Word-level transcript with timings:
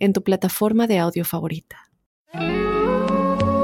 en 0.00 0.12
tu 0.12 0.22
plataforma 0.22 0.86
de 0.86 0.98
audio 0.98 1.24
favorita. 1.24 1.76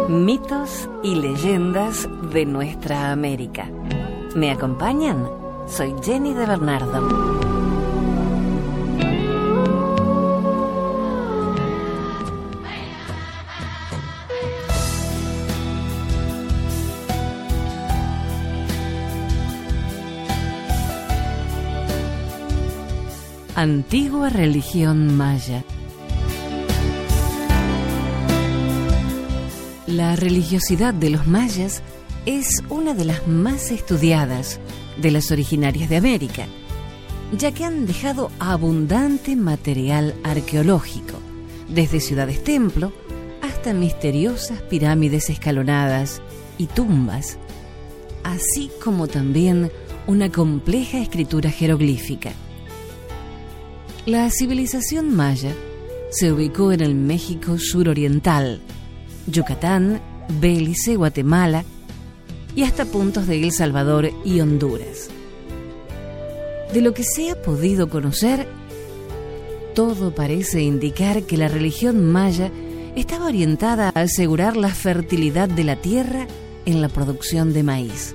Mitos 0.08 0.88
y 1.02 1.16
leyendas 1.16 2.08
de 2.30 2.46
nuestra 2.46 3.10
América. 3.10 3.68
¿Me 4.36 4.50
acompañan? 4.52 5.28
Soy 5.66 5.94
Jenny 6.02 6.32
de 6.32 6.46
Bernardo. 6.46 7.46
Antigua 23.56 24.28
religión 24.28 25.16
maya. 25.16 25.64
La 29.96 30.14
religiosidad 30.14 30.92
de 30.92 31.08
los 31.08 31.26
mayas 31.26 31.82
es 32.26 32.62
una 32.68 32.92
de 32.92 33.06
las 33.06 33.26
más 33.26 33.70
estudiadas 33.70 34.60
de 35.00 35.10
las 35.10 35.30
originarias 35.30 35.88
de 35.88 35.96
América, 35.96 36.44
ya 37.32 37.50
que 37.52 37.64
han 37.64 37.86
dejado 37.86 38.30
abundante 38.38 39.36
material 39.36 40.14
arqueológico, 40.22 41.14
desde 41.70 42.00
ciudades 42.00 42.44
templo 42.44 42.92
hasta 43.40 43.72
misteriosas 43.72 44.60
pirámides 44.60 45.30
escalonadas 45.30 46.20
y 46.58 46.66
tumbas, 46.66 47.38
así 48.22 48.70
como 48.84 49.06
también 49.06 49.72
una 50.06 50.30
compleja 50.30 50.98
escritura 50.98 51.50
jeroglífica. 51.50 52.32
La 54.04 54.28
civilización 54.28 55.16
maya 55.16 55.54
se 56.10 56.32
ubicó 56.32 56.70
en 56.72 56.82
el 56.82 56.94
México 56.94 57.56
suroriental, 57.58 58.60
Yucatán, 59.26 60.00
Belice, 60.40 60.96
Guatemala 60.96 61.64
y 62.54 62.62
hasta 62.62 62.84
puntos 62.84 63.26
de 63.26 63.42
El 63.42 63.52
Salvador 63.52 64.10
y 64.24 64.40
Honduras. 64.40 65.08
De 66.72 66.80
lo 66.80 66.94
que 66.94 67.04
se 67.04 67.30
ha 67.30 67.40
podido 67.40 67.88
conocer, 67.88 68.46
todo 69.74 70.14
parece 70.14 70.62
indicar 70.62 71.22
que 71.24 71.36
la 71.36 71.48
religión 71.48 72.10
maya 72.10 72.50
estaba 72.96 73.26
orientada 73.26 73.92
a 73.94 74.00
asegurar 74.00 74.56
la 74.56 74.70
fertilidad 74.70 75.48
de 75.48 75.64
la 75.64 75.76
tierra 75.76 76.26
en 76.64 76.80
la 76.80 76.88
producción 76.88 77.52
de 77.52 77.62
maíz. 77.62 78.14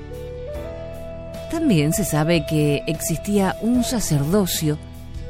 También 1.52 1.94
se 1.94 2.04
sabe 2.04 2.46
que 2.50 2.82
existía 2.88 3.56
un 3.62 3.84
sacerdocio 3.84 4.78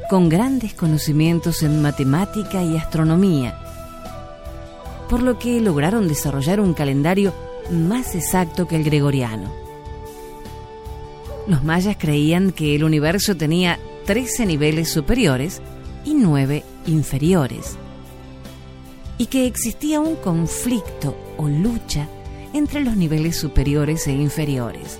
con 0.08 0.28
grandes 0.28 0.72
conocimientos 0.74 1.62
en 1.62 1.82
matemática 1.82 2.62
y 2.62 2.76
astronomía, 2.76 3.58
por 5.12 5.22
lo 5.22 5.38
que 5.38 5.60
lograron 5.60 6.08
desarrollar 6.08 6.58
un 6.58 6.72
calendario 6.72 7.34
más 7.70 8.14
exacto 8.14 8.66
que 8.66 8.76
el 8.76 8.82
gregoriano. 8.82 9.52
Los 11.46 11.62
mayas 11.62 11.98
creían 11.98 12.50
que 12.50 12.74
el 12.74 12.82
universo 12.82 13.36
tenía 13.36 13.78
13 14.06 14.46
niveles 14.46 14.88
superiores 14.88 15.60
y 16.06 16.14
9 16.14 16.64
inferiores, 16.86 17.76
y 19.18 19.26
que 19.26 19.44
existía 19.44 20.00
un 20.00 20.16
conflicto 20.16 21.14
o 21.36 21.46
lucha 21.46 22.08
entre 22.54 22.80
los 22.80 22.96
niveles 22.96 23.36
superiores 23.36 24.06
e 24.06 24.12
inferiores. 24.12 24.98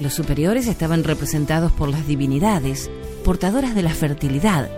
Los 0.00 0.14
superiores 0.14 0.66
estaban 0.66 1.04
representados 1.04 1.70
por 1.70 1.90
las 1.90 2.08
divinidades, 2.08 2.90
portadoras 3.24 3.76
de 3.76 3.82
la 3.82 3.94
fertilidad, 3.94 4.68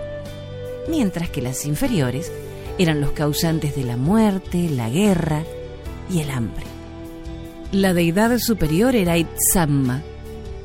mientras 0.90 1.30
que 1.30 1.40
las 1.40 1.64
inferiores 1.64 2.30
eran 2.78 3.00
los 3.00 3.12
causantes 3.12 3.76
de 3.76 3.84
la 3.84 3.96
muerte, 3.96 4.68
la 4.70 4.88
guerra 4.88 5.44
y 6.10 6.20
el 6.20 6.30
hambre. 6.30 6.64
La 7.70 7.94
deidad 7.94 8.38
superior 8.38 8.94
era 8.94 9.16
Itzamma, 9.16 10.02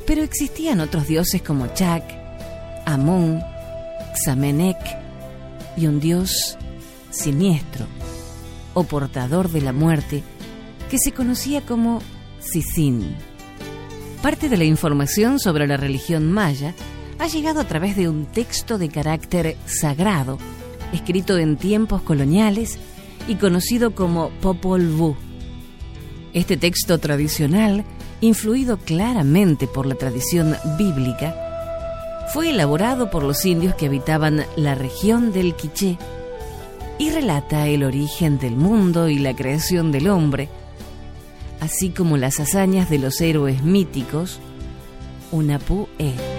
pero 0.05 0.23
existían 0.23 0.79
otros 0.79 1.07
dioses 1.07 1.41
como 1.41 1.67
Chak, 1.67 2.03
Amón, 2.85 3.41
Xamenec 4.23 4.77
y 5.75 5.87
un 5.87 5.99
dios 5.99 6.57
siniestro 7.11 7.85
o 8.73 8.83
portador 8.83 9.49
de 9.49 9.61
la 9.61 9.73
muerte 9.73 10.23
que 10.89 10.97
se 10.99 11.11
conocía 11.11 11.61
como 11.61 12.01
Sisin. 12.39 13.15
Parte 14.21 14.49
de 14.49 14.57
la 14.57 14.63
información 14.63 15.39
sobre 15.39 15.67
la 15.67 15.77
religión 15.77 16.31
maya 16.31 16.73
ha 17.19 17.27
llegado 17.27 17.59
a 17.59 17.67
través 17.67 17.95
de 17.95 18.09
un 18.09 18.25
texto 18.25 18.77
de 18.77 18.89
carácter 18.89 19.57
sagrado, 19.65 20.37
escrito 20.93 21.37
en 21.37 21.57
tiempos 21.57 22.01
coloniales 22.01 22.77
y 23.27 23.35
conocido 23.35 23.93
como 23.93 24.29
Popol 24.41 24.87
Vuh. 24.87 25.15
Este 26.33 26.57
texto 26.57 26.99
tradicional, 26.99 27.83
influido 28.21 28.77
claramente 28.77 29.67
por 29.67 29.85
la 29.85 29.95
tradición 29.95 30.55
bíblica, 30.77 31.35
fue 32.33 32.49
elaborado 32.49 33.09
por 33.09 33.23
los 33.23 33.45
indios 33.45 33.75
que 33.75 33.87
habitaban 33.87 34.45
la 34.55 34.75
región 34.75 35.31
del 35.31 35.55
Quiché 35.55 35.97
y 36.99 37.09
relata 37.09 37.67
el 37.67 37.83
origen 37.83 38.37
del 38.37 38.55
mundo 38.55 39.07
y 39.07 39.19
la 39.19 39.35
creación 39.35 39.91
del 39.91 40.07
hombre, 40.09 40.49
así 41.59 41.89
como 41.89 42.17
las 42.17 42.39
hazañas 42.39 42.89
de 42.89 42.99
los 42.99 43.21
héroes 43.21 43.63
míticos 43.63 44.39
Unapu-e. 45.31 46.36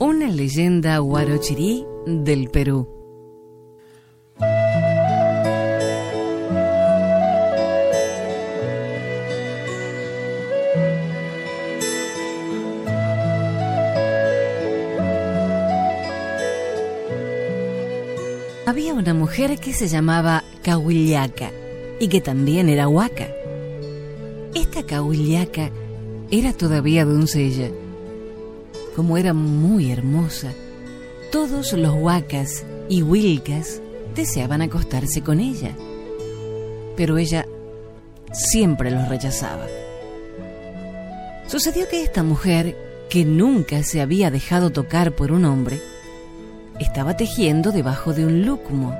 Una 0.00 0.26
leyenda 0.28 1.00
huarochirí 1.00 1.86
del 2.06 2.50
Perú. 2.50 2.88
Había 18.66 18.92
una 18.94 19.14
mujer 19.14 19.60
que 19.60 19.72
se 19.72 19.86
llamaba 19.86 20.42
Cahuillaca 20.62 21.52
y 22.00 22.08
que 22.08 22.20
también 22.20 22.68
era 22.68 22.88
huaca. 22.88 23.28
Esta 24.52 24.82
Cahuillaca 24.82 25.70
era 26.32 26.52
todavía 26.52 27.04
doncella 27.04 27.70
como 28.98 29.16
era 29.16 29.32
muy 29.32 29.92
hermosa, 29.92 30.52
todos 31.30 31.72
los 31.72 31.94
huacas 31.94 32.64
y 32.88 33.04
huilcas 33.04 33.80
deseaban 34.16 34.60
acostarse 34.60 35.22
con 35.22 35.38
ella. 35.38 35.70
Pero 36.96 37.16
ella 37.16 37.46
siempre 38.32 38.90
los 38.90 39.08
rechazaba. 39.08 39.68
Sucedió 41.46 41.86
que 41.88 42.02
esta 42.02 42.24
mujer, 42.24 42.76
que 43.08 43.24
nunca 43.24 43.84
se 43.84 44.00
había 44.00 44.32
dejado 44.32 44.70
tocar 44.70 45.12
por 45.12 45.30
un 45.30 45.44
hombre, 45.44 45.80
estaba 46.80 47.16
tejiendo 47.16 47.70
debajo 47.70 48.12
de 48.14 48.26
un 48.26 48.44
lucmo. 48.44 48.98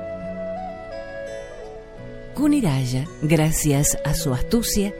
Kuniraya, 2.35 3.05
gracias 3.21 3.97
a 4.05 4.13
su 4.13 4.33
astucia, 4.33 4.93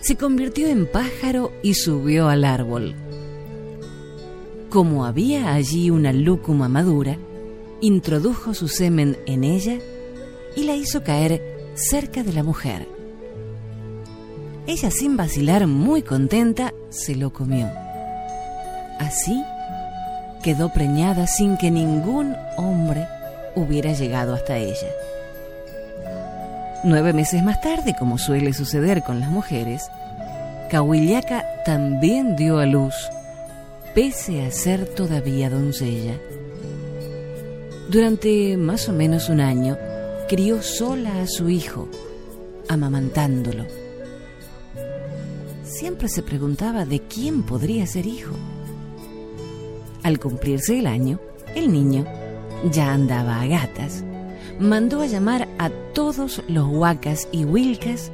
se 0.00 0.16
convirtió 0.16 0.66
en 0.66 0.86
pájaro 0.86 1.52
y 1.62 1.74
subió 1.74 2.30
al 2.30 2.46
árbol. 2.46 2.94
Como 4.70 5.04
había 5.04 5.52
allí 5.52 5.90
una 5.90 6.12
lúcuma 6.12 6.68
madura, 6.68 7.18
introdujo 7.80 8.54
su 8.54 8.68
semen 8.68 9.18
en 9.26 9.42
ella 9.42 9.78
y 10.54 10.62
la 10.62 10.76
hizo 10.76 11.02
caer 11.02 11.42
cerca 11.74 12.22
de 12.22 12.32
la 12.32 12.44
mujer. 12.44 12.86
Ella, 14.68 14.92
sin 14.92 15.16
vacilar, 15.16 15.66
muy 15.66 16.02
contenta, 16.02 16.72
se 16.88 17.16
lo 17.16 17.32
comió. 17.32 17.68
Así 19.00 19.42
quedó 20.44 20.72
preñada 20.72 21.26
sin 21.26 21.56
que 21.56 21.72
ningún 21.72 22.36
hombre 22.56 23.08
hubiera 23.56 23.92
llegado 23.92 24.34
hasta 24.34 24.56
ella. 24.56 24.88
Nueve 26.84 27.12
meses 27.12 27.42
más 27.42 27.60
tarde, 27.60 27.96
como 27.98 28.18
suele 28.18 28.52
suceder 28.52 29.02
con 29.02 29.18
las 29.18 29.30
mujeres, 29.30 29.90
Cahuillaca 30.70 31.44
también 31.64 32.36
dio 32.36 32.58
a 32.58 32.66
luz, 32.66 32.94
pese 33.94 34.44
a 34.44 34.50
ser 34.50 34.86
todavía 34.86 35.50
doncella. 35.50 36.18
Durante 37.88 38.56
más 38.56 38.88
o 38.88 38.92
menos 38.92 39.28
un 39.28 39.40
año, 39.40 39.76
crió 40.28 40.62
sola 40.62 41.22
a 41.22 41.26
su 41.26 41.48
hijo, 41.48 41.88
amamantándolo. 42.68 43.64
Siempre 45.64 46.08
se 46.08 46.22
preguntaba 46.22 46.84
de 46.84 47.00
quién 47.00 47.42
podría 47.42 47.86
ser 47.86 48.06
hijo. 48.06 48.34
Al 50.02 50.18
cumplirse 50.18 50.78
el 50.78 50.86
año, 50.86 51.20
el 51.54 51.72
niño 51.72 52.06
ya 52.70 52.92
andaba 52.92 53.40
a 53.40 53.46
gatas 53.46 54.04
mandó 54.60 55.00
a 55.00 55.06
llamar 55.06 55.48
a 55.58 55.70
todos 55.94 56.42
los 56.46 56.68
huacas 56.68 57.28
y 57.32 57.44
wilcas 57.44 58.12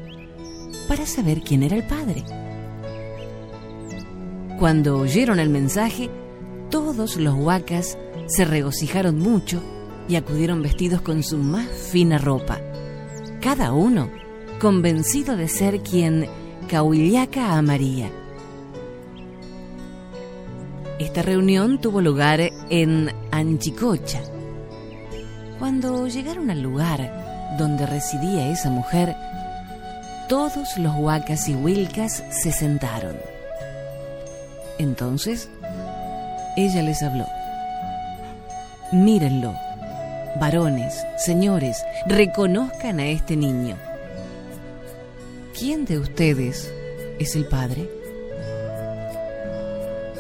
para 0.86 1.04
saber 1.04 1.40
quién 1.42 1.64
era 1.64 1.76
el 1.76 1.82
padre. 1.82 2.24
Cuando 4.58 4.98
oyeron 4.98 5.38
el 5.38 5.50
mensaje, 5.50 6.08
todos 6.70 7.16
los 7.16 7.34
huacas 7.34 7.98
se 8.26 8.44
regocijaron 8.44 9.18
mucho 9.18 9.62
y 10.08 10.16
acudieron 10.16 10.62
vestidos 10.62 11.02
con 11.02 11.22
su 11.22 11.36
más 11.36 11.68
fina 11.68 12.16
ropa, 12.16 12.58
cada 13.40 13.72
uno 13.72 14.10
convencido 14.60 15.36
de 15.36 15.48
ser 15.48 15.80
quien 15.80 16.26
Cahuillaca 16.68 17.58
amaría. 17.58 18.10
Esta 20.98 21.20
reunión 21.20 21.78
tuvo 21.78 22.00
lugar 22.00 22.40
en 22.70 23.10
Anchicocha, 23.30 24.22
cuando 25.58 26.06
llegaron 26.08 26.50
al 26.50 26.62
lugar 26.62 27.54
donde 27.58 27.86
residía 27.86 28.50
esa 28.50 28.70
mujer, 28.70 29.14
todos 30.30 30.76
los 30.78 30.96
huacas 30.96 31.48
y 31.48 31.54
wilcas 31.54 32.24
se 32.30 32.52
sentaron. 32.52 33.35
Entonces, 34.78 35.48
ella 36.56 36.82
les 36.82 37.02
habló. 37.02 37.26
Mírenlo, 38.92 39.54
varones, 40.40 41.04
señores, 41.18 41.84
reconozcan 42.06 43.00
a 43.00 43.06
este 43.06 43.36
niño. 43.36 43.76
¿Quién 45.58 45.84
de 45.84 45.98
ustedes 45.98 46.72
es 47.18 47.36
el 47.36 47.46
padre? 47.46 47.90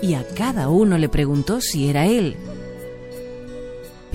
Y 0.02 0.14
a 0.14 0.24
cada 0.36 0.68
uno 0.68 0.98
le 0.98 1.08
preguntó 1.08 1.60
si 1.60 1.88
era 1.88 2.06
él 2.06 2.36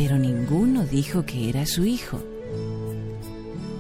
pero 0.01 0.17
ninguno 0.17 0.83
dijo 0.85 1.27
que 1.27 1.47
era 1.47 1.67
su 1.67 1.85
hijo. 1.85 2.17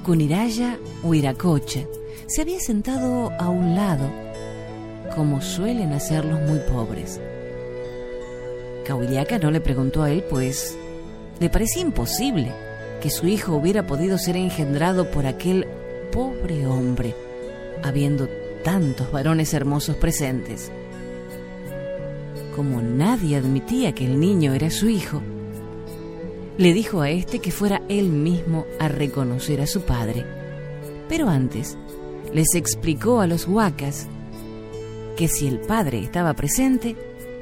Kuniraya 0.05 0.77
Huiracocha 1.01 1.87
se 2.27 2.43
había 2.43 2.59
sentado 2.59 3.31
a 3.39 3.49
un 3.49 3.73
lado, 3.73 4.07
como 5.15 5.41
suelen 5.41 5.93
hacer 5.93 6.25
los 6.25 6.39
muy 6.41 6.59
pobres. 6.59 7.19
Cahuillaca 8.85 9.37
no 9.37 9.51
le 9.51 9.61
preguntó 9.61 10.03
a 10.03 10.11
él, 10.11 10.23
pues 10.29 10.77
le 11.39 11.49
parecía 11.49 11.81
imposible 11.81 12.51
que 13.01 13.09
su 13.09 13.27
hijo 13.27 13.55
hubiera 13.55 13.85
podido 13.87 14.17
ser 14.17 14.37
engendrado 14.37 15.09
por 15.09 15.25
aquel 15.25 15.67
pobre 16.11 16.67
hombre, 16.67 17.15
habiendo 17.83 18.27
tantos 18.63 19.11
varones 19.11 19.53
hermosos 19.53 19.95
presentes. 19.95 20.71
Como 22.55 22.81
nadie 22.81 23.37
admitía 23.37 23.93
que 23.93 24.05
el 24.05 24.19
niño 24.19 24.53
era 24.53 24.69
su 24.69 24.89
hijo, 24.89 25.21
le 26.57 26.73
dijo 26.73 27.01
a 27.01 27.09
éste 27.09 27.39
que 27.39 27.51
fuera 27.51 27.81
él 27.89 28.09
mismo 28.09 28.65
a 28.79 28.87
reconocer 28.87 29.61
a 29.61 29.67
su 29.67 29.81
padre. 29.81 30.25
Pero 31.09 31.27
antes 31.27 31.77
les 32.33 32.53
explicó 32.55 33.21
a 33.21 33.27
los 33.27 33.47
huacas 33.47 34.07
que 35.15 35.27
si 35.27 35.47
el 35.47 35.59
padre 35.59 35.99
estaba 35.99 36.33
presente, 36.33 36.95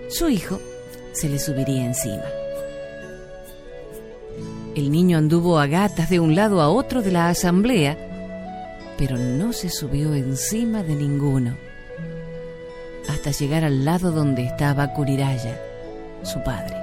su 0.10 0.30
hijo 0.30 0.60
se 1.12 1.30
le 1.30 1.40
subiría 1.40 1.86
encima. 1.86 2.26
El 4.76 4.92
niño 4.92 5.18
anduvo 5.18 5.60
a 5.60 5.68
gatas 5.68 6.10
de 6.10 6.20
un 6.20 6.36
lado 6.36 6.62
a 6.62 6.70
otro 6.70 7.02
de 7.02 7.12
la 7.12 7.30
asamblea, 7.30 7.98
pero 8.98 9.18
no 9.18 9.54
se 9.54 9.70
subió 9.70 10.14
encima 10.14 10.84
de 10.84 10.96
ninguno, 10.96 11.58
hasta 13.08 13.32
llegar 13.32 13.64
al 13.64 13.86
lado 13.86 14.12
donde 14.12 14.46
estaba 14.46 14.94
Kuriraya, 14.94 15.60
su 16.24 16.44
padre. 16.44 16.76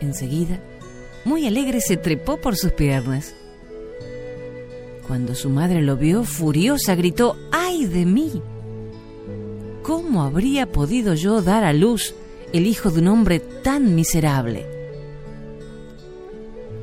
Enseguida, 0.00 0.58
muy 1.24 1.46
alegre, 1.46 1.80
se 1.80 1.96
trepó 1.96 2.38
por 2.38 2.56
sus 2.56 2.72
piernas. 2.72 3.34
Cuando 5.06 5.34
su 5.34 5.50
madre 5.50 5.82
lo 5.82 5.96
vio, 5.96 6.24
furiosa, 6.24 6.94
gritó, 6.94 7.36
¡ay 7.52 7.86
de 7.86 8.06
mí! 8.06 8.42
¿Cómo 9.90 10.22
habría 10.22 10.70
podido 10.70 11.14
yo 11.14 11.42
dar 11.42 11.64
a 11.64 11.72
luz 11.72 12.14
el 12.52 12.68
hijo 12.68 12.92
de 12.92 13.00
un 13.00 13.08
hombre 13.08 13.40
tan 13.40 13.96
miserable? 13.96 14.64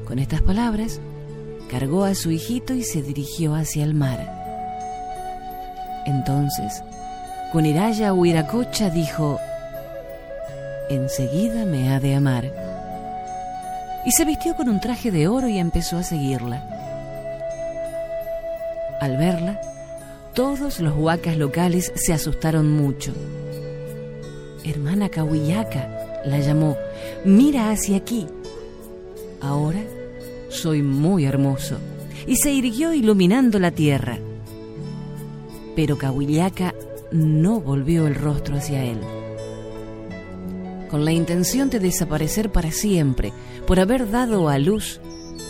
Con 0.05 0.19
estas 0.19 0.41
palabras, 0.41 0.99
cargó 1.71 2.03
a 2.03 2.15
su 2.15 2.31
hijito 2.31 2.73
y 2.73 2.83
se 2.83 3.01
dirigió 3.01 3.55
hacia 3.55 3.85
el 3.85 3.93
mar. 3.93 4.29
Entonces, 6.05 6.83
Kuniraya 7.53 8.11
Huiracocha 8.11 8.89
dijo, 8.89 9.39
enseguida 10.89 11.63
me 11.63 11.93
ha 11.93 12.01
de 12.01 12.13
amar 12.13 12.51
y 14.03 14.11
se 14.11 14.25
vistió 14.25 14.53
con 14.57 14.67
un 14.67 14.81
traje 14.81 15.11
de 15.11 15.29
oro 15.29 15.47
y 15.47 15.59
empezó 15.59 15.95
a 15.95 16.03
seguirla. 16.03 16.61
Al 18.99 19.15
verla, 19.15 19.61
todos 20.37 20.79
los 20.81 20.95
huacas 20.95 21.35
locales 21.35 21.91
se 21.95 22.13
asustaron 22.13 22.71
mucho. 22.71 23.11
Hermana 24.63 25.09
Cahuillaca, 25.09 26.21
la 26.25 26.37
llamó, 26.37 26.77
mira 27.25 27.71
hacia 27.71 27.97
aquí. 27.97 28.27
Ahora 29.41 29.79
soy 30.49 30.83
muy 30.83 31.25
hermoso. 31.25 31.79
Y 32.27 32.35
se 32.35 32.51
irguió 32.51 32.93
iluminando 32.93 33.57
la 33.57 33.71
tierra. 33.71 34.19
Pero 35.75 35.97
Cahuillaca 35.97 36.75
no 37.11 37.59
volvió 37.59 38.05
el 38.05 38.13
rostro 38.13 38.57
hacia 38.57 38.83
él 38.83 38.99
con 40.91 41.03
la 41.03 41.11
intención 41.11 41.69
de 41.69 41.81
desaparecer 41.81 42.49
para 42.49 42.71
siempre 42.71 43.33
por 43.65 43.79
haber 43.79 44.09
dado 44.09 44.47
a 44.47 44.57
luz 44.57 45.01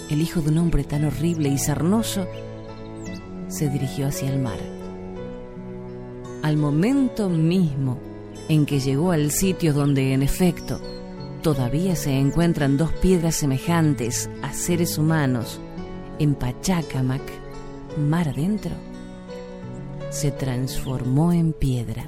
el 0.10 0.22
hijo 0.22 0.42
de 0.42 0.50
un 0.50 0.58
hombre 0.58 0.84
tan 0.84 1.06
horrible 1.06 1.50
y 1.50 1.60
sarnoso, 1.60 2.26
se 3.48 3.70
dirigió 3.70 4.08
hacia 4.08 4.30
el 4.30 4.40
mar. 4.40 4.77
Al 6.44 6.58
momento 6.58 7.30
mismo 7.30 7.98
en 8.50 8.66
que 8.66 8.80
llegó 8.80 9.12
al 9.12 9.32
sitio 9.32 9.74
donde 9.74 10.14
en 10.14 10.24
efecto 10.24 10.80
todavía 11.42 11.96
se 11.96 12.18
encuentran 12.18 12.78
dos 12.78 12.92
piedras 12.94 13.36
semejantes 13.36 14.30
a 14.42 14.54
seres 14.54 14.98
humanos 14.98 15.60
en 16.20 16.36
Pachacamac, 16.36 17.22
mar 17.98 18.30
adentro, 18.30 18.72
se 20.10 20.32
transformó 20.32 21.32
en 21.32 21.54
piedra. 21.54 22.06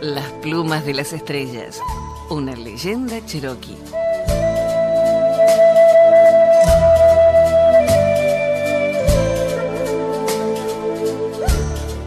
Las 0.00 0.30
plumas 0.40 0.86
de 0.86 0.94
las 0.94 1.12
estrellas, 1.12 1.80
una 2.30 2.54
leyenda 2.54 3.24
cherokee. 3.26 3.76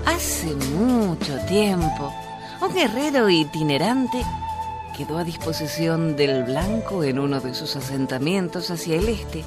Hace 0.06 0.56
mucho 0.78 1.38
tiempo, 1.48 2.14
un 2.62 2.74
guerrero 2.74 3.30
itinerante 3.30 4.24
quedó 5.06 5.18
a 5.18 5.24
disposición 5.24 6.16
del 6.16 6.44
blanco 6.44 7.04
en 7.04 7.18
uno 7.18 7.40
de 7.42 7.56
sus 7.56 7.76
asentamientos 7.76 8.70
hacia 8.70 8.98
el 8.98 9.10
este, 9.10 9.44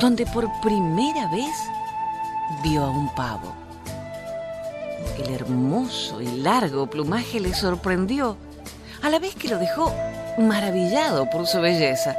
donde 0.00 0.26
por 0.26 0.48
primera 0.60 1.30
vez 1.30 1.54
vio 2.64 2.82
a 2.82 2.90
un 2.90 3.14
pavo. 3.14 3.54
El 5.18 5.32
hermoso 5.32 6.20
y 6.20 6.26
largo 6.26 6.88
plumaje 6.88 7.38
le 7.38 7.54
sorprendió, 7.54 8.36
a 9.02 9.08
la 9.08 9.20
vez 9.20 9.36
que 9.36 9.48
lo 9.48 9.58
dejó 9.58 9.94
maravillado 10.36 11.30
por 11.30 11.46
su 11.46 11.60
belleza. 11.60 12.16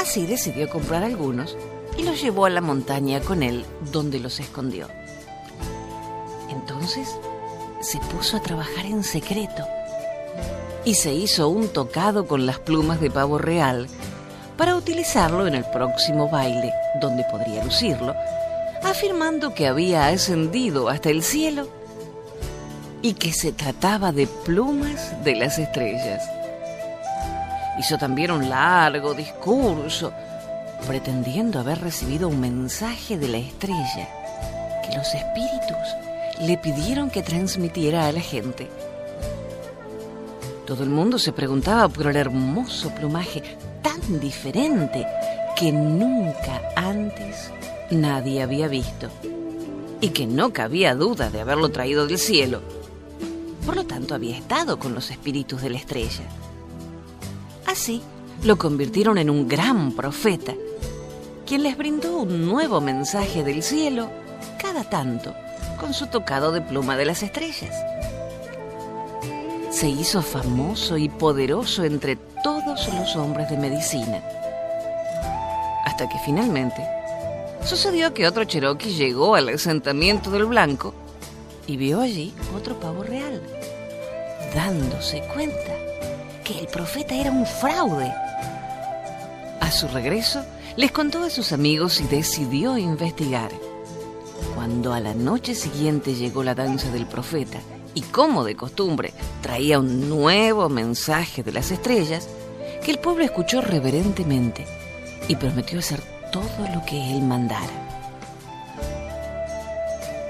Así 0.00 0.26
decidió 0.26 0.68
comprar 0.68 1.04
algunos 1.04 1.56
y 1.96 2.02
los 2.02 2.20
llevó 2.20 2.46
a 2.46 2.50
la 2.50 2.60
montaña 2.60 3.20
con 3.20 3.44
él, 3.44 3.64
donde 3.92 4.18
los 4.18 4.40
escondió. 4.40 4.88
Entonces 6.48 7.16
se 7.80 7.98
puso 7.98 8.36
a 8.36 8.42
trabajar 8.42 8.84
en 8.84 9.04
secreto 9.04 9.64
y 10.84 10.94
se 10.94 11.12
hizo 11.12 11.48
un 11.48 11.68
tocado 11.68 12.26
con 12.26 12.46
las 12.46 12.58
plumas 12.58 13.00
de 13.00 13.10
pavo 13.10 13.38
real 13.38 13.86
para 14.56 14.76
utilizarlo 14.76 15.46
en 15.46 15.54
el 15.54 15.64
próximo 15.64 16.28
baile, 16.28 16.72
donde 17.00 17.24
podría 17.24 17.64
lucirlo, 17.64 18.14
afirmando 18.82 19.54
que 19.54 19.66
había 19.66 20.08
ascendido 20.08 20.88
hasta 20.88 21.10
el 21.10 21.22
cielo 21.22 21.68
y 23.00 23.14
que 23.14 23.32
se 23.32 23.52
trataba 23.52 24.12
de 24.12 24.26
plumas 24.26 25.22
de 25.24 25.36
las 25.36 25.58
estrellas. 25.58 26.22
Hizo 27.78 27.96
también 27.98 28.30
un 28.30 28.48
largo 28.48 29.14
discurso, 29.14 30.12
pretendiendo 30.86 31.60
haber 31.60 31.80
recibido 31.80 32.28
un 32.28 32.40
mensaje 32.40 33.18
de 33.18 33.28
la 33.28 33.38
estrella 33.38 34.08
que 34.84 34.96
los 34.96 35.14
espíritus 35.14 35.96
le 36.40 36.58
pidieron 36.58 37.08
que 37.08 37.22
transmitiera 37.22 38.06
a 38.06 38.12
la 38.12 38.20
gente. 38.20 38.68
Todo 40.66 40.84
el 40.84 40.90
mundo 40.90 41.18
se 41.18 41.32
preguntaba 41.32 41.88
por 41.88 42.06
el 42.06 42.16
hermoso 42.16 42.94
plumaje 42.94 43.42
tan 43.82 44.20
diferente 44.20 45.06
que 45.56 45.72
nunca 45.72 46.62
antes 46.76 47.50
nadie 47.90 48.42
había 48.42 48.68
visto 48.68 49.08
y 50.00 50.10
que 50.10 50.26
no 50.26 50.52
cabía 50.52 50.94
duda 50.94 51.30
de 51.30 51.40
haberlo 51.40 51.70
traído 51.70 52.06
del 52.06 52.18
cielo. 52.18 52.60
Por 53.66 53.76
lo 53.76 53.84
tanto, 53.84 54.14
había 54.14 54.36
estado 54.36 54.78
con 54.78 54.94
los 54.94 55.10
espíritus 55.10 55.62
de 55.62 55.70
la 55.70 55.78
estrella. 55.78 56.24
Así, 57.66 58.02
lo 58.42 58.58
convirtieron 58.58 59.18
en 59.18 59.30
un 59.30 59.46
gran 59.46 59.92
profeta, 59.92 60.54
quien 61.46 61.62
les 61.62 61.76
brindó 61.76 62.18
un 62.18 62.46
nuevo 62.46 62.80
mensaje 62.80 63.44
del 63.44 63.62
cielo 63.62 64.10
cada 64.60 64.82
tanto 64.84 65.34
con 65.80 65.94
su 65.94 66.06
tocado 66.06 66.52
de 66.52 66.60
pluma 66.60 66.96
de 66.96 67.04
las 67.04 67.22
estrellas. 67.22 67.74
Se 69.82 69.88
hizo 69.88 70.22
famoso 70.22 70.96
y 70.96 71.08
poderoso 71.08 71.82
entre 71.82 72.14
todos 72.44 72.86
los 72.94 73.16
hombres 73.16 73.50
de 73.50 73.56
medicina. 73.56 74.22
Hasta 75.84 76.08
que 76.08 76.20
finalmente 76.24 76.86
sucedió 77.64 78.14
que 78.14 78.28
otro 78.28 78.44
cherokee 78.44 78.94
llegó 78.94 79.34
al 79.34 79.48
asentamiento 79.48 80.30
del 80.30 80.44
blanco 80.44 80.94
y 81.66 81.76
vio 81.76 82.00
allí 82.00 82.32
otro 82.56 82.78
pavo 82.78 83.02
real, 83.02 83.42
dándose 84.54 85.20
cuenta 85.34 85.74
que 86.44 86.60
el 86.60 86.68
profeta 86.68 87.16
era 87.16 87.32
un 87.32 87.44
fraude. 87.44 88.14
A 89.58 89.68
su 89.72 89.88
regreso, 89.88 90.44
les 90.76 90.92
contó 90.92 91.24
a 91.24 91.28
sus 91.28 91.50
amigos 91.50 92.00
y 92.00 92.04
decidió 92.04 92.78
investigar. 92.78 93.50
Cuando 94.54 94.92
a 94.92 95.00
la 95.00 95.14
noche 95.14 95.56
siguiente 95.56 96.14
llegó 96.14 96.44
la 96.44 96.54
danza 96.54 96.88
del 96.92 97.06
profeta 97.06 97.58
y 97.94 98.02
como 98.02 98.44
de 98.44 98.56
costumbre 98.56 99.12
traía 99.40 99.78
un 99.78 100.08
nuevo 100.08 100.68
mensaje 100.68 101.42
de 101.42 101.52
las 101.52 101.70
estrellas, 101.70 102.28
que 102.84 102.90
el 102.90 102.98
pueblo 102.98 103.24
escuchó 103.24 103.60
reverentemente 103.60 104.66
y 105.28 105.36
prometió 105.36 105.78
hacer 105.78 106.00
todo 106.32 106.66
lo 106.74 106.84
que 106.84 107.12
él 107.12 107.22
mandara. 107.22 107.88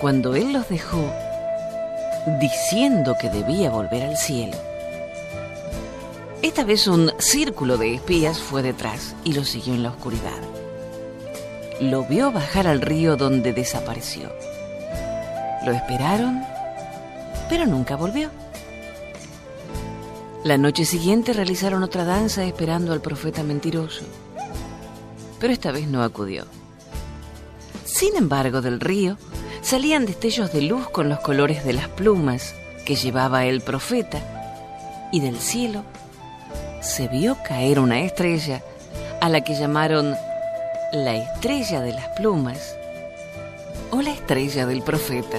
Cuando 0.00 0.35
él 0.35 0.52
los 0.52 0.69
dejó, 0.69 1.04
diciendo 2.40 3.16
que 3.21 3.31
debía 3.31 3.71
volver 3.71 4.02
al 4.02 4.16
cielo, 4.16 4.57
esta 6.42 6.64
vez 6.64 6.88
un 6.88 7.12
círculo 7.19 7.78
de 7.78 7.95
espías 7.95 8.40
fue 8.40 8.62
detrás 8.62 9.14
y 9.23 9.33
lo 9.33 9.45
siguió 9.45 9.75
en 9.75 9.85
la 9.85 9.90
oscuridad. 9.90 10.40
Lo 11.81 12.02
vio 12.04 12.33
bajar 12.33 12.66
al 12.66 12.81
río 12.81 13.16
donde 13.16 13.52
desapareció. 13.52 14.33
Lo 15.64 15.71
esperaron, 15.71 16.45
pero 17.52 17.66
nunca 17.66 17.97
volvió. 17.97 18.30
La 20.42 20.56
noche 20.56 20.87
siguiente 20.87 21.35
realizaron 21.35 21.82
otra 21.82 22.06
danza 22.06 22.47
esperando 22.47 22.94
al 22.94 23.02
profeta 23.02 23.42
mentiroso, 23.42 24.04
pero 25.38 25.52
esta 25.52 25.71
vez 25.71 25.87
no 25.87 26.02
acudió. 26.02 26.47
Sin 27.85 28.16
embargo, 28.16 28.62
del 28.62 28.80
río 28.80 29.18
salían 29.61 30.06
destellos 30.06 30.50
de 30.54 30.62
luz 30.62 30.88
con 30.88 31.11
los 31.11 31.21
colores 31.21 31.62
de 31.62 31.75
las 31.75 31.88
plumas 31.88 32.54
que 32.87 32.97
llevaba 32.97 33.44
el 33.44 33.61
profeta, 33.61 35.11
y 35.12 35.21
del 35.21 35.38
cielo 35.38 35.85
se 36.80 37.06
vio 37.06 37.37
caer 37.47 37.80
una 37.80 38.00
estrella 38.00 38.62
a 39.21 39.28
la 39.28 39.42
que 39.42 39.56
llamaron 39.56 40.16
la 40.94 41.16
estrella 41.16 41.82
de 41.82 41.92
las 41.92 42.09
plumas 42.16 42.78
o 43.90 44.00
la 44.00 44.12
estrella 44.12 44.64
del 44.64 44.80
profeta. 44.80 45.37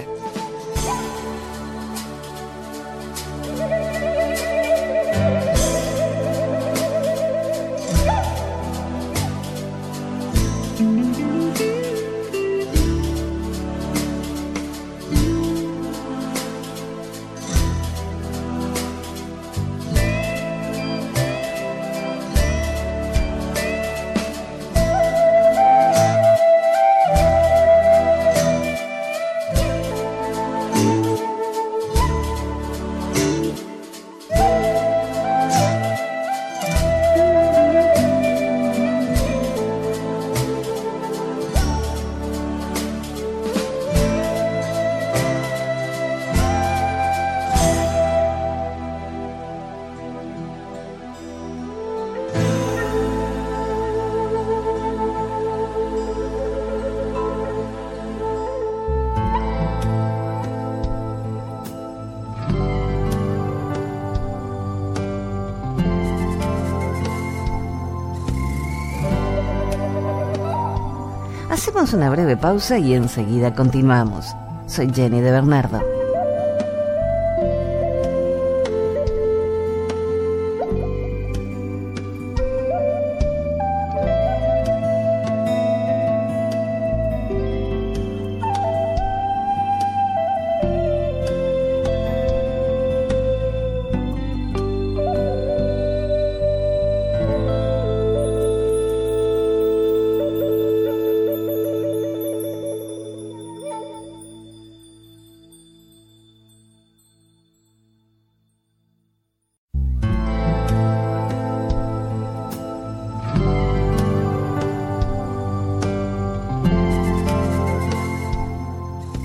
Hacemos 71.53 71.93
una 71.93 72.09
breve 72.09 72.35
pausa 72.35 72.79
y 72.79 72.95
enseguida 72.95 73.53
continuamos. 73.53 74.35
Soy 74.65 74.91
Jenny 74.91 75.21
de 75.21 75.29
Bernardo. 75.29 75.92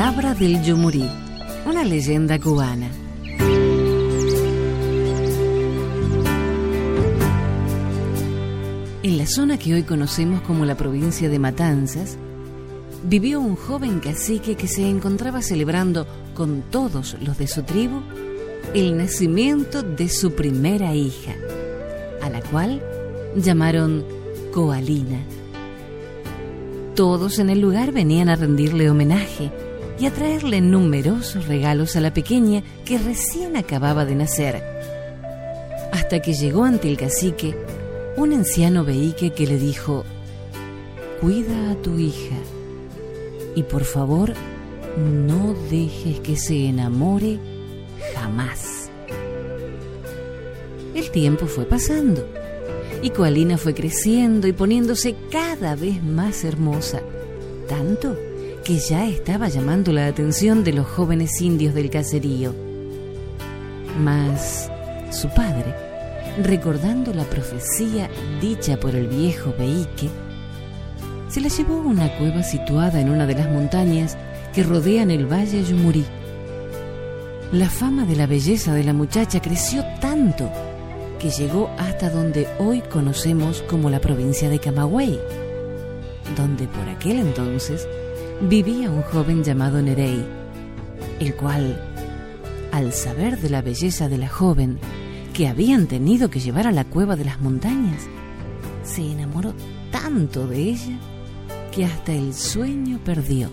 El 0.00 0.06
Abra 0.06 0.32
del 0.32 0.62
Yumurí, 0.62 1.06
una 1.66 1.84
leyenda 1.84 2.38
cubana. 2.38 2.88
En 9.02 9.18
la 9.18 9.26
zona 9.26 9.58
que 9.58 9.74
hoy 9.74 9.82
conocemos 9.82 10.40
como 10.40 10.64
la 10.64 10.74
provincia 10.74 11.28
de 11.28 11.38
Matanzas, 11.38 12.16
vivió 13.04 13.40
un 13.40 13.56
joven 13.56 14.00
cacique 14.00 14.54
que 14.54 14.68
se 14.68 14.88
encontraba 14.88 15.42
celebrando 15.42 16.06
con 16.32 16.62
todos 16.70 17.18
los 17.20 17.36
de 17.36 17.46
su 17.46 17.62
tribu 17.64 18.00
el 18.72 18.96
nacimiento 18.96 19.82
de 19.82 20.08
su 20.08 20.32
primera 20.32 20.94
hija, 20.94 21.34
a 22.22 22.30
la 22.30 22.40
cual 22.40 22.82
llamaron 23.36 24.06
Coalina. 24.50 25.18
Todos 26.94 27.38
en 27.38 27.50
el 27.50 27.60
lugar 27.60 27.92
venían 27.92 28.30
a 28.30 28.36
rendirle 28.36 28.88
homenaje 28.88 29.52
y 30.00 30.06
a 30.06 30.10
traerle 30.10 30.62
numerosos 30.62 31.46
regalos 31.46 31.94
a 31.94 32.00
la 32.00 32.14
pequeña 32.14 32.62
que 32.86 32.96
recién 32.96 33.54
acababa 33.56 34.06
de 34.06 34.14
nacer. 34.14 34.64
Hasta 35.92 36.20
que 36.22 36.32
llegó 36.32 36.64
ante 36.64 36.88
el 36.88 36.96
cacique 36.96 37.54
un 38.16 38.32
anciano 38.32 38.82
veíque 38.82 39.32
que 39.32 39.46
le 39.46 39.58
dijo, 39.58 40.04
Cuida 41.20 41.72
a 41.72 41.74
tu 41.74 41.98
hija 41.98 42.36
y 43.54 43.62
por 43.62 43.84
favor 43.84 44.32
no 44.96 45.54
dejes 45.70 46.20
que 46.20 46.36
se 46.36 46.66
enamore 46.66 47.38
jamás. 48.14 48.90
El 50.94 51.10
tiempo 51.10 51.46
fue 51.46 51.66
pasando 51.66 52.26
y 53.02 53.10
Coalina 53.10 53.58
fue 53.58 53.74
creciendo 53.74 54.48
y 54.48 54.54
poniéndose 54.54 55.14
cada 55.30 55.76
vez 55.76 56.02
más 56.02 56.42
hermosa, 56.44 57.02
tanto 57.68 58.16
que 58.64 58.78
ya 58.78 59.06
estaba 59.06 59.48
llamando 59.48 59.92
la 59.92 60.06
atención 60.06 60.64
de 60.64 60.72
los 60.72 60.86
jóvenes 60.86 61.40
indios 61.40 61.74
del 61.74 61.90
caserío. 61.90 62.54
Mas 63.98 64.70
su 65.10 65.28
padre, 65.28 65.74
recordando 66.42 67.12
la 67.12 67.24
profecía 67.24 68.08
dicha 68.40 68.78
por 68.78 68.94
el 68.94 69.08
viejo 69.08 69.54
Beike, 69.58 70.10
se 71.28 71.40
la 71.40 71.48
llevó 71.48 71.74
a 71.74 71.86
una 71.86 72.18
cueva 72.18 72.42
situada 72.42 73.00
en 73.00 73.10
una 73.10 73.26
de 73.26 73.34
las 73.34 73.50
montañas 73.50 74.16
que 74.52 74.62
rodean 74.62 75.10
el 75.10 75.26
valle 75.26 75.64
Yumurí. 75.64 76.04
La 77.52 77.68
fama 77.68 78.04
de 78.04 78.16
la 78.16 78.26
belleza 78.26 78.74
de 78.74 78.84
la 78.84 78.92
muchacha 78.92 79.40
creció 79.40 79.84
tanto 80.00 80.50
que 81.18 81.30
llegó 81.30 81.70
hasta 81.78 82.10
donde 82.10 82.48
hoy 82.58 82.80
conocemos 82.80 83.62
como 83.62 83.90
la 83.90 84.00
provincia 84.00 84.48
de 84.48 84.58
Camagüey, 84.58 85.18
donde 86.36 86.66
por 86.66 86.88
aquel 86.88 87.18
entonces 87.18 87.86
vivía 88.40 88.90
un 88.90 89.02
joven 89.02 89.44
llamado 89.44 89.82
Nerey, 89.82 90.24
el 91.18 91.34
cual, 91.34 91.78
al 92.72 92.92
saber 92.92 93.38
de 93.38 93.50
la 93.50 93.60
belleza 93.60 94.08
de 94.08 94.18
la 94.18 94.28
joven 94.28 94.78
que 95.34 95.48
habían 95.48 95.86
tenido 95.86 96.30
que 96.30 96.40
llevar 96.40 96.66
a 96.66 96.72
la 96.72 96.84
cueva 96.84 97.16
de 97.16 97.24
las 97.24 97.40
montañas, 97.40 98.02
se 98.82 99.02
enamoró 99.02 99.54
tanto 99.90 100.46
de 100.46 100.58
ella 100.70 100.98
que 101.72 101.84
hasta 101.84 102.12
el 102.12 102.34
sueño 102.34 102.98
perdió. 103.04 103.50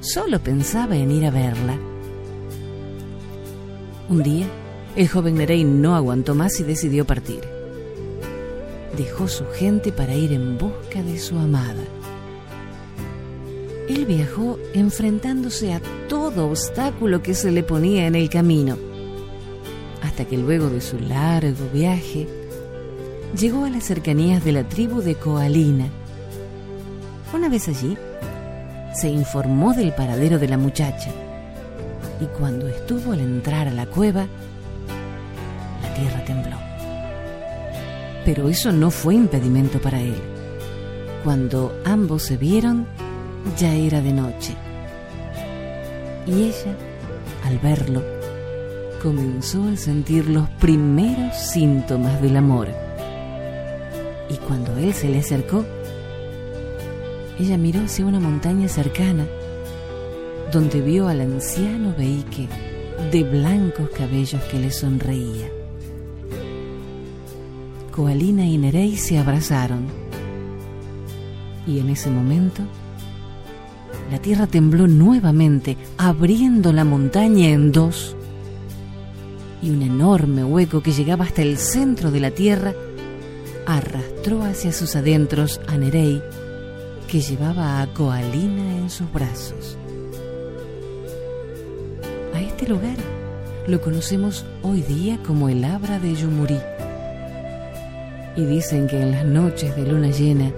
Solo 0.00 0.40
pensaba 0.40 0.96
en 0.96 1.10
ir 1.10 1.26
a 1.26 1.30
verla. 1.30 1.78
Un 4.08 4.22
día, 4.22 4.46
el 4.96 5.08
joven 5.08 5.36
Nerey 5.36 5.62
no 5.62 5.94
aguantó 5.94 6.34
más 6.34 6.58
y 6.58 6.64
decidió 6.64 7.06
partir. 7.06 7.42
Dejó 8.96 9.28
su 9.28 9.44
gente 9.46 9.92
para 9.92 10.14
ir 10.14 10.32
en 10.32 10.58
busca 10.58 11.02
de 11.02 11.18
su 11.18 11.38
amada 11.38 11.84
él 13.90 14.06
viajó 14.06 14.58
enfrentándose 14.72 15.72
a 15.72 15.80
todo 16.08 16.48
obstáculo 16.48 17.22
que 17.22 17.34
se 17.34 17.50
le 17.50 17.64
ponía 17.64 18.06
en 18.06 18.14
el 18.14 18.30
camino, 18.30 18.76
hasta 20.02 20.24
que 20.24 20.38
luego 20.38 20.70
de 20.70 20.80
su 20.80 20.98
largo 20.98 21.68
viaje 21.72 22.28
llegó 23.36 23.64
a 23.64 23.70
las 23.70 23.84
cercanías 23.84 24.44
de 24.44 24.52
la 24.52 24.68
tribu 24.68 25.00
de 25.00 25.16
Coalina. 25.16 25.88
Una 27.34 27.48
vez 27.48 27.68
allí, 27.68 27.96
se 28.94 29.08
informó 29.08 29.72
del 29.74 29.92
paradero 29.92 30.38
de 30.38 30.48
la 30.48 30.58
muchacha 30.58 31.10
y 32.20 32.26
cuando 32.38 32.68
estuvo 32.68 33.12
al 33.12 33.20
entrar 33.20 33.66
a 33.66 33.72
la 33.72 33.86
cueva, 33.86 34.26
la 35.82 35.94
tierra 35.94 36.24
tembló. 36.24 36.56
Pero 38.24 38.48
eso 38.48 38.70
no 38.70 38.90
fue 38.90 39.14
impedimento 39.14 39.80
para 39.80 40.00
él. 40.00 40.20
Cuando 41.24 41.80
ambos 41.84 42.22
se 42.22 42.36
vieron, 42.36 42.86
ya 43.58 43.74
era 43.74 44.00
de 44.00 44.12
noche. 44.12 44.54
Y 46.26 46.44
ella, 46.44 46.76
al 47.44 47.58
verlo, 47.58 48.02
comenzó 49.02 49.64
a 49.64 49.76
sentir 49.76 50.28
los 50.28 50.48
primeros 50.60 51.36
síntomas 51.36 52.20
del 52.20 52.36
amor. 52.36 52.68
Y 54.28 54.36
cuando 54.36 54.76
él 54.76 54.92
se 54.92 55.08
le 55.08 55.18
acercó, 55.20 55.64
ella 57.38 57.56
miró 57.56 57.80
hacia 57.80 58.04
una 58.04 58.20
montaña 58.20 58.68
cercana, 58.68 59.26
donde 60.52 60.80
vio 60.82 61.08
al 61.08 61.20
anciano 61.20 61.94
Beike 61.96 62.48
de 63.10 63.24
blancos 63.24 63.88
cabellos 63.90 64.42
que 64.44 64.58
le 64.58 64.70
sonreía. 64.70 65.48
Coalina 67.90 68.44
y 68.44 68.58
Nerey 68.58 68.96
se 68.96 69.18
abrazaron, 69.18 69.86
y 71.66 71.78
en 71.78 71.88
ese 71.88 72.10
momento 72.10 72.62
la 74.10 74.18
tierra 74.18 74.46
tembló 74.46 74.88
nuevamente, 74.88 75.76
abriendo 75.96 76.72
la 76.72 76.84
montaña 76.84 77.48
en 77.48 77.70
dos. 77.70 78.16
Y 79.62 79.70
un 79.70 79.82
enorme 79.82 80.42
hueco 80.42 80.82
que 80.82 80.92
llegaba 80.92 81.24
hasta 81.24 81.42
el 81.42 81.58
centro 81.58 82.10
de 82.10 82.20
la 82.20 82.30
tierra 82.30 82.74
arrastró 83.66 84.42
hacia 84.42 84.72
sus 84.72 84.96
adentros 84.96 85.60
a 85.68 85.76
Nerey, 85.76 86.22
que 87.08 87.20
llevaba 87.20 87.80
a 87.80 87.86
Coalina 87.94 88.78
en 88.78 88.90
sus 88.90 89.12
brazos. 89.12 89.78
A 92.34 92.40
este 92.40 92.68
lugar 92.68 92.96
lo 93.68 93.80
conocemos 93.80 94.44
hoy 94.62 94.82
día 94.82 95.20
como 95.24 95.48
el 95.48 95.62
Abra 95.64 96.00
de 96.00 96.14
Yumurí. 96.14 96.58
Y 98.36 98.44
dicen 98.44 98.88
que 98.88 99.00
en 99.00 99.12
las 99.12 99.24
noches 99.24 99.76
de 99.76 99.86
luna 99.86 100.08
llena, 100.08 100.52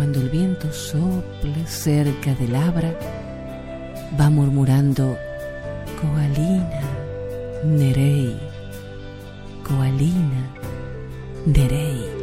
cuando 0.00 0.18
el 0.18 0.30
viento 0.30 0.72
sople 0.72 1.66
cerca 1.66 2.34
del 2.36 2.56
abra, 2.56 2.90
va 4.18 4.30
murmurando 4.30 5.18
Coalina, 6.00 6.80
Nerei, 7.64 8.34
Coalina, 9.62 10.48
Nerei. 11.44 12.19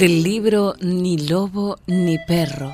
Del 0.00 0.22
libro 0.22 0.76
Ni 0.80 1.18
lobo 1.18 1.76
ni 1.86 2.16
perro, 2.26 2.72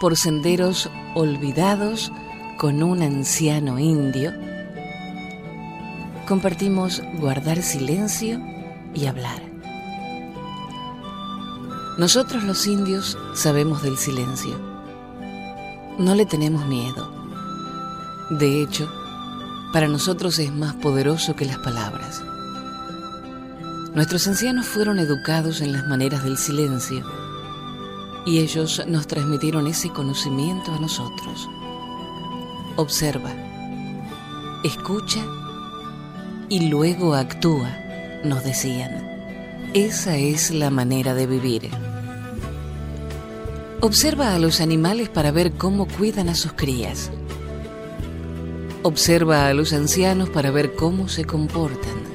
por 0.00 0.16
senderos 0.16 0.90
olvidados 1.14 2.10
con 2.56 2.82
un 2.82 3.00
anciano 3.00 3.78
indio, 3.78 4.32
compartimos 6.26 7.00
guardar 7.20 7.62
silencio 7.62 8.40
y 8.92 9.06
hablar. 9.06 9.40
Nosotros 11.96 12.42
los 12.42 12.66
indios 12.66 13.16
sabemos 13.34 13.84
del 13.84 13.96
silencio. 13.96 14.58
No 15.96 16.16
le 16.16 16.26
tenemos 16.26 16.66
miedo. 16.66 17.08
De 18.30 18.60
hecho, 18.60 18.90
para 19.72 19.86
nosotros 19.86 20.40
es 20.40 20.52
más 20.52 20.74
poderoso 20.74 21.36
que 21.36 21.44
las 21.44 21.58
palabras. 21.58 22.20
Nuestros 23.98 24.28
ancianos 24.28 24.64
fueron 24.64 25.00
educados 25.00 25.60
en 25.60 25.72
las 25.72 25.84
maneras 25.88 26.22
del 26.22 26.38
silencio 26.38 27.04
y 28.24 28.38
ellos 28.38 28.80
nos 28.86 29.08
transmitieron 29.08 29.66
ese 29.66 29.90
conocimiento 29.90 30.72
a 30.72 30.78
nosotros. 30.78 31.50
Observa, 32.76 33.32
escucha 34.62 35.26
y 36.48 36.68
luego 36.68 37.16
actúa, 37.16 37.76
nos 38.22 38.44
decían. 38.44 39.04
Esa 39.74 40.16
es 40.16 40.52
la 40.52 40.70
manera 40.70 41.14
de 41.14 41.26
vivir. 41.26 41.68
Observa 43.80 44.32
a 44.32 44.38
los 44.38 44.60
animales 44.60 45.08
para 45.08 45.32
ver 45.32 45.54
cómo 45.54 45.88
cuidan 45.88 46.28
a 46.28 46.36
sus 46.36 46.52
crías. 46.52 47.10
Observa 48.84 49.48
a 49.48 49.54
los 49.54 49.72
ancianos 49.72 50.30
para 50.30 50.52
ver 50.52 50.76
cómo 50.76 51.08
se 51.08 51.24
comportan. 51.24 52.07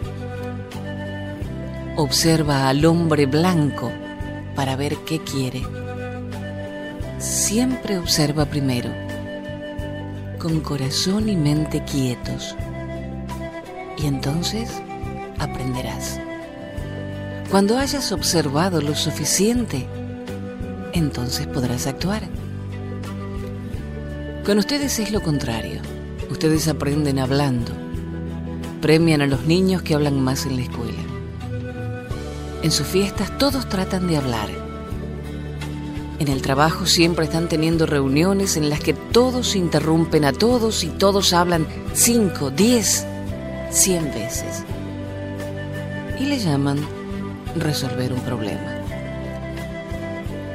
Observa 1.96 2.70
al 2.70 2.86
hombre 2.86 3.28
blanco 3.28 3.92
para 4.56 4.76
ver 4.76 4.98
qué 5.06 5.20
quiere. 5.20 5.62
Siempre 7.20 8.00
observa 8.00 8.46
primero, 8.46 8.90
con 10.40 10.60
corazón 10.62 11.30
y 11.30 11.36
mente 11.36 11.84
quietos, 11.84 12.56
y 13.98 14.08
entonces 14.08 14.72
aprenderás. 15.38 16.20
Cuando 17.52 17.78
hayas 17.78 18.12
observado 18.12 18.82
lo 18.82 18.96
suficiente, 18.96 19.86
entonces 20.94 21.46
podrás 21.46 21.86
actuar. 21.86 22.24
Con 24.44 24.58
ustedes 24.58 24.98
es 24.98 25.12
lo 25.12 25.22
contrario. 25.22 25.80
Ustedes 26.32 26.68
aprenden 26.68 27.20
hablando. 27.20 27.72
Premian 28.82 29.22
a 29.22 29.28
los 29.28 29.46
niños 29.46 29.84
que 29.84 29.94
hablan 29.94 30.20
más 30.20 30.48
en 30.48 30.56
la 30.56 30.64
escuela. 30.64 31.12
En 32.63 32.71
sus 32.71 32.88
fiestas 32.88 33.38
todos 33.38 33.67
tratan 33.67 34.08
de 34.08 34.15
hablar. 34.15 34.47
En 36.19 36.30
el 36.30 36.41
trabajo 36.41 36.86
siempre 36.86 37.26
están 37.26 37.49
teniendo 37.49 37.86
reuniones 37.86 38.56
en 38.56 38.69
las 38.69 38.80
que 38.80 38.93
todos 38.93 39.58
interrumpen 39.58 40.23
a 40.23 40.32
todos 40.32 40.86
y 40.86 40.88
todos 40.88 41.34
hablan 41.34 41.67
5, 41.93 42.52
10, 42.52 43.06
100 43.69 44.06
veces. 44.13 44.63
Y 46.17 46.23
le 46.23 46.39
llaman 46.39 46.80
resolver 47.58 48.13
un 48.13 48.21
problema. 48.21 48.78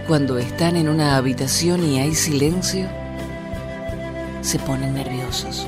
Cuando 0.06 0.38
están 0.38 0.76
en 0.76 0.88
una 0.88 1.18
habitación 1.18 1.84
y 1.84 2.00
hay 2.00 2.14
silencio, 2.14 2.88
se 4.40 4.58
ponen 4.60 4.94
nerviosos. 4.94 5.66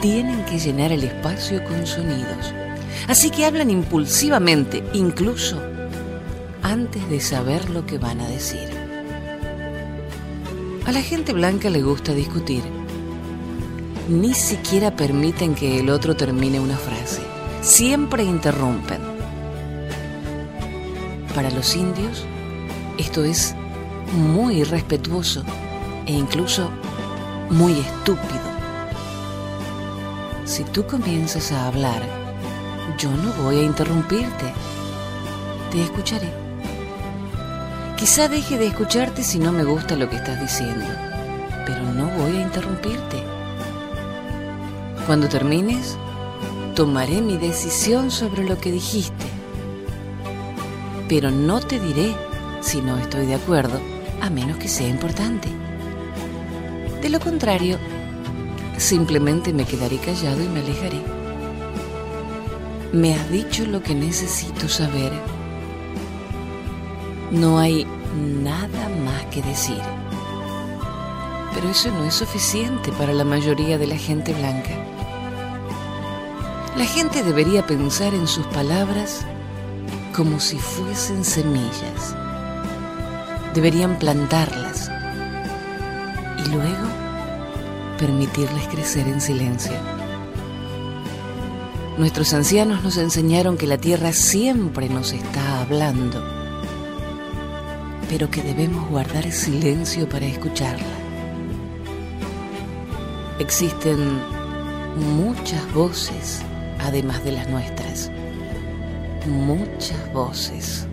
Tienen 0.00 0.42
que 0.46 0.58
llenar 0.58 0.92
el 0.92 1.04
espacio 1.04 1.62
con 1.64 1.86
sonidos. 1.86 2.54
Así 3.08 3.30
que 3.30 3.44
hablan 3.44 3.70
impulsivamente, 3.70 4.82
incluso 4.92 5.60
antes 6.62 7.08
de 7.10 7.20
saber 7.20 7.70
lo 7.70 7.84
que 7.86 7.98
van 7.98 8.20
a 8.20 8.28
decir. 8.28 8.68
A 10.86 10.92
la 10.92 11.02
gente 11.02 11.32
blanca 11.32 11.70
le 11.70 11.82
gusta 11.82 12.12
discutir. 12.12 12.62
Ni 14.08 14.34
siquiera 14.34 14.96
permiten 14.96 15.54
que 15.54 15.80
el 15.80 15.90
otro 15.90 16.14
termine 16.14 16.60
una 16.60 16.76
frase. 16.76 17.22
Siempre 17.62 18.22
interrumpen. 18.24 19.00
Para 21.34 21.50
los 21.50 21.74
indios, 21.74 22.24
esto 22.98 23.24
es 23.24 23.54
muy 24.12 24.60
irrespetuoso 24.60 25.42
e 26.06 26.12
incluso 26.12 26.70
muy 27.50 27.72
estúpido. 27.72 28.54
Si 30.44 30.64
tú 30.64 30.86
comienzas 30.86 31.50
a 31.52 31.66
hablar, 31.66 32.23
yo 32.98 33.10
no 33.10 33.32
voy 33.42 33.58
a 33.58 33.62
interrumpirte. 33.62 34.52
Te 35.70 35.82
escucharé. 35.82 36.30
Quizá 37.96 38.28
deje 38.28 38.58
de 38.58 38.66
escucharte 38.66 39.22
si 39.22 39.38
no 39.38 39.52
me 39.52 39.64
gusta 39.64 39.96
lo 39.96 40.08
que 40.10 40.16
estás 40.16 40.40
diciendo, 40.40 40.84
pero 41.66 41.82
no 41.92 42.08
voy 42.18 42.36
a 42.36 42.42
interrumpirte. 42.42 43.22
Cuando 45.06 45.28
termines, 45.28 45.96
tomaré 46.74 47.20
mi 47.20 47.38
decisión 47.38 48.10
sobre 48.10 48.44
lo 48.44 48.58
que 48.58 48.72
dijiste, 48.72 49.26
pero 51.08 51.30
no 51.30 51.60
te 51.60 51.78
diré 51.78 52.14
si 52.60 52.80
no 52.80 52.98
estoy 52.98 53.26
de 53.26 53.34
acuerdo, 53.34 53.80
a 54.20 54.30
menos 54.30 54.56
que 54.58 54.68
sea 54.68 54.88
importante. 54.88 55.48
De 57.00 57.08
lo 57.08 57.20
contrario, 57.20 57.78
simplemente 58.78 59.52
me 59.52 59.64
quedaré 59.64 59.98
callado 59.98 60.42
y 60.42 60.48
me 60.48 60.60
alejaré. 60.60 61.13
Me 62.94 63.12
has 63.12 63.28
dicho 63.28 63.66
lo 63.66 63.82
que 63.82 63.92
necesito 63.92 64.68
saber. 64.68 65.10
No 67.32 67.58
hay 67.58 67.88
nada 68.40 68.88
más 69.04 69.24
que 69.32 69.42
decir. 69.42 69.80
Pero 71.52 71.70
eso 71.70 71.90
no 71.90 72.04
es 72.04 72.14
suficiente 72.14 72.92
para 72.92 73.12
la 73.12 73.24
mayoría 73.24 73.78
de 73.78 73.88
la 73.88 73.96
gente 73.96 74.32
blanca. 74.32 74.70
La 76.76 76.84
gente 76.84 77.24
debería 77.24 77.66
pensar 77.66 78.14
en 78.14 78.28
sus 78.28 78.46
palabras 78.46 79.26
como 80.14 80.38
si 80.38 80.56
fuesen 80.56 81.24
semillas. 81.24 82.14
Deberían 83.54 83.98
plantarlas 83.98 84.88
y 86.46 86.48
luego 86.48 86.86
permitirles 87.98 88.68
crecer 88.68 89.08
en 89.08 89.20
silencio. 89.20 89.93
Nuestros 91.96 92.34
ancianos 92.34 92.82
nos 92.82 92.96
enseñaron 92.96 93.56
que 93.56 93.68
la 93.68 93.78
tierra 93.78 94.12
siempre 94.12 94.88
nos 94.88 95.12
está 95.12 95.60
hablando, 95.60 96.24
pero 98.08 98.28
que 98.30 98.42
debemos 98.42 98.88
guardar 98.90 99.30
silencio 99.30 100.08
para 100.08 100.26
escucharla. 100.26 100.84
Existen 103.38 104.18
muchas 104.96 105.72
voces 105.72 106.42
además 106.80 107.24
de 107.24 107.32
las 107.32 107.48
nuestras. 107.48 108.10
Muchas 109.26 110.12
voces. 110.12 110.88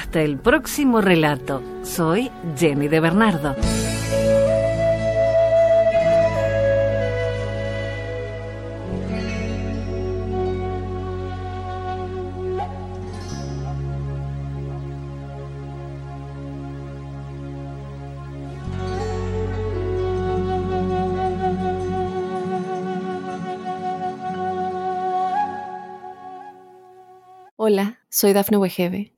Hasta 0.00 0.22
el 0.22 0.38
próximo 0.38 1.00
relato. 1.00 1.60
Soy 1.82 2.30
Jenny 2.56 2.86
de 2.86 3.00
Bernardo. 3.00 3.56
Hola, 27.56 27.98
soy 28.08 28.32
Dafne 28.32 28.58
Wegebe 28.58 29.17